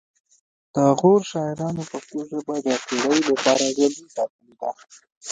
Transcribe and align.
د 0.73 0.77
غور 0.99 1.21
شاعرانو 1.31 1.83
پښتو 1.91 2.17
ژبه 2.29 2.55
د 2.65 2.67
پیړیو 2.85 3.23
لپاره 3.29 3.63
ژوندۍ 3.77 4.05
ساتلې 4.15 4.53
ده 4.61 4.69